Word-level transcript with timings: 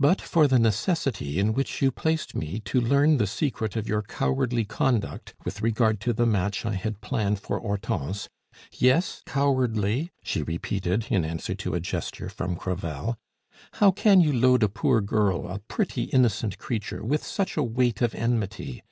But 0.00 0.18
for 0.22 0.48
the 0.48 0.58
necessity 0.58 1.38
in 1.38 1.52
which 1.52 1.82
you 1.82 1.90
placed 1.90 2.34
me 2.34 2.58
to 2.60 2.80
learn 2.80 3.18
the 3.18 3.26
secret 3.26 3.76
of 3.76 3.86
your 3.86 4.00
cowardly 4.00 4.64
conduct 4.64 5.34
with 5.44 5.60
regard 5.60 6.00
to 6.00 6.14
the 6.14 6.24
match 6.24 6.64
I 6.64 6.72
had 6.72 7.02
planned 7.02 7.38
for 7.38 7.58
Hortense 7.58 8.30
yes, 8.72 9.20
cowardly!" 9.26 10.10
she 10.22 10.42
repeated, 10.42 11.08
in 11.10 11.22
answer 11.22 11.54
to 11.56 11.74
a 11.74 11.80
gesture 11.80 12.30
from 12.30 12.56
Crevel. 12.56 13.18
"How 13.72 13.90
can 13.90 14.22
you 14.22 14.32
load 14.32 14.62
a 14.62 14.70
poor 14.70 15.02
girl, 15.02 15.46
a 15.46 15.58
pretty, 15.58 16.04
innocent 16.04 16.56
creature, 16.56 17.04
with 17.04 17.22
such 17.22 17.58
a 17.58 17.62
weight 17.62 18.00
of 18.00 18.14
enmity? 18.14 18.82